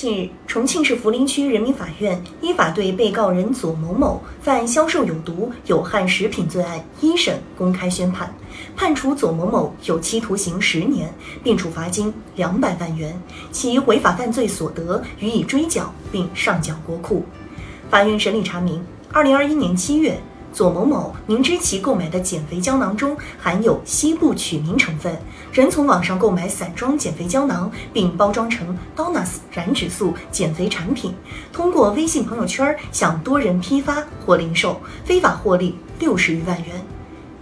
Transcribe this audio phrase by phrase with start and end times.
[0.00, 8.34] 近日，重庆市涪陵区人民法院依法对被告人左某某犯销售有毒有害食品罪案一审公开宣判，
[8.74, 11.12] 判处左某某有期徒刑十年，
[11.44, 13.14] 并处罚金两百万元，
[13.52, 17.22] 其违法犯罪所得予以追缴并上缴国库。
[17.90, 18.82] 法院审理查明，
[19.12, 20.18] 二零二一年七月。
[20.52, 25.16] 左某某明知其购买的减肥胶囊中含有西部曲明成分，
[25.52, 31.14] 仍从网上购买散装减肥胶囊，并包装成 Donas 燃脂素减肥产品，
[31.52, 36.84] 通过微信朋友圈向多人批发或零售，非法获利六十余万元。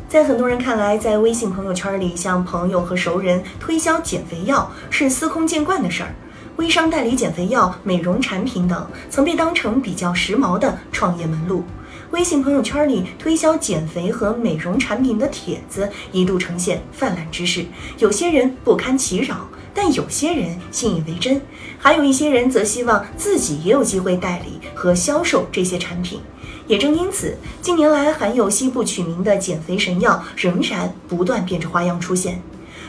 [0.08, 6.14] 在很多人看来，在微信朋友圈里向朋友和熟人推销减肥药是司空见惯的事儿，
[6.58, 11.62] 微商代理减肥药、美容产品等曾被当成比较时髦的创业门路。
[12.10, 17.64] 微信朋友圈里推销减肥和美容产品的帖子一度呈现泛滥之势，
[17.98, 21.40] 有些人不堪其扰，但有些人信以为真，
[21.78, 26.20] 还有一些人则希望自己也有机会代理和销售这些产品。
[26.66, 32.42] 也正因此，近年来含有西部曲名的减肥神药仍然不断变着花样出现。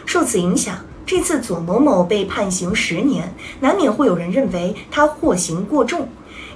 [0.07, 0.75] 受此影响，
[1.09, 6.07] 这次左某某被判刑十年，难免会有人认为他获刑过重。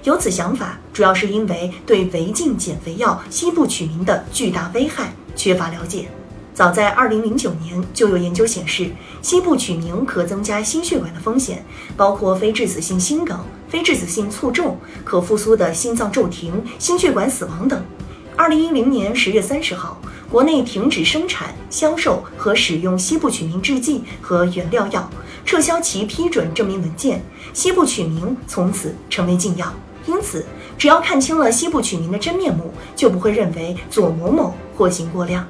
[0.04, 6.08] 有此想法，主要是因为对违禁减肥药西部曲明的巨大危害缺乏了解。
[6.54, 8.92] 早在2009年，就有研究显示，
[9.24, 11.66] 西部曲明可增加心血管的风险，
[11.98, 13.36] 包括非致死性心梗、
[13.68, 17.84] 非致死性卒中、可复苏的心脏骤停、心血管死亡等。
[18.38, 20.00] 2010年10月30号，
[20.34, 25.08] 国内停止生产、销售和使用西部曲名制剂和原料药，
[25.46, 27.22] 撤销其批准证明文件，
[27.54, 29.72] 西部曲名从此成为禁药。
[30.08, 30.44] 因此，
[30.76, 35.48] 只要看清了西部曲名的真面目，就不会认为左某某获刑过量。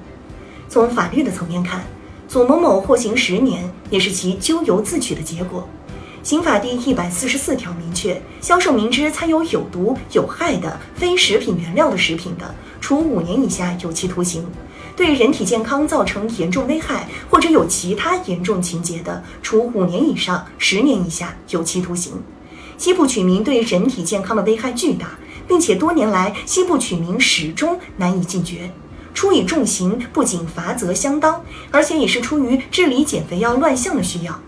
[0.67, 1.85] 从法律的层面看，
[2.27, 5.65] 左某某获刑十年也是其咎由自取的结果。
[6.23, 14.43] 刑法第一百四十四条明确，销售明知掺有有毒有害的非食品原料的食品的，处五年以下有期徒刑；
[14.95, 22.13] 对人体健康造成严重危害或者有其他严重情节的，处五年以上十年以下有期徒刑。
[22.77, 25.17] 西部曲名对人体健康的危害巨大，
[25.47, 28.71] 并且多年来西部曲名始终难以禁绝。
[29.13, 34.39] 处以重刑不仅罚则相当，而且也是出于治理减肥药乱象的需要。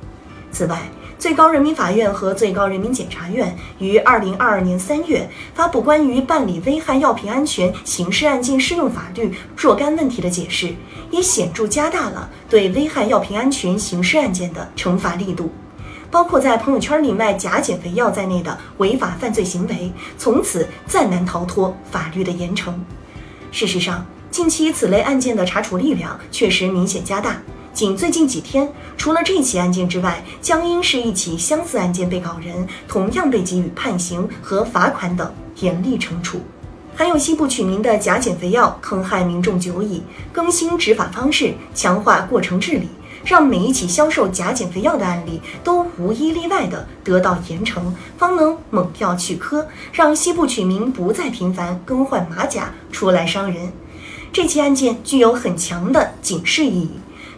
[0.52, 0.90] 此外，
[1.26, 10.76] 最高人民法院和最高人民检察院于二零二二年三月发布关于办理危害药品安全刑事案件适用法律若干问题的解释，
[11.10, 15.52] 也显著加大了对危害药品安全刑事案件的惩罚力度。
[16.12, 22.72] 包括在朋友圈里卖假减肥药在内的违法犯罪行为，从此再难逃脱法律的严惩。
[23.52, 27.42] 事实上，近期此类案件的查处力量确实明显加大。
[27.76, 36.40] 仅最近几天，除了这起案件之外，将因是一起相似案件被告人同样被给予判刑和罚款等严厉惩处。
[36.96, 42.88] 含有西部曲名的假减肥药坑害民众久矣，更新执法方式，强化过程治理。
[43.26, 47.82] 让每一起销售假减肥药的案例都无一例外的得到严惩，
[48.18, 53.74] 方能猛药去窠，让西部曲名不再频繁更换马甲出来伤人。
[54.32, 56.92] 这起案件具有很强的警示意义，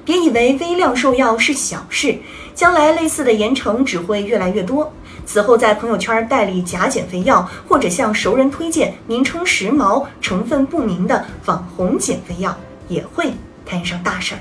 [0.08, 2.18] 别以为微量售药是小事，
[2.56, 4.90] 将来类似的严惩只会越来越多。
[5.26, 12.58] 此后在朋友圈代理假减肥药，或者向熟人推荐名称时髦、成分不明的网红减肥药，
[12.88, 13.34] 也会
[13.66, 14.40] 摊上大事儿。